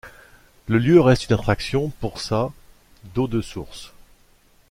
[0.65, 2.51] Le lieu reste une attraction pour sa
[3.13, 3.93] d'eau de source.